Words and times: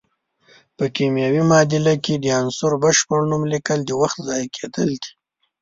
په 0.77 0.85
کیمیاوي 0.95 1.41
معادله 1.49 1.93
کې 2.03 2.13
د 2.17 2.25
عنصر 2.39 2.71
بشپړ 2.83 3.19
نوم 3.31 3.43
لیکل 3.53 3.79
د 3.85 3.91
وخت 4.01 4.17
ضایع 4.27 4.47
کیدل 4.57 4.89
دي. 5.01 5.11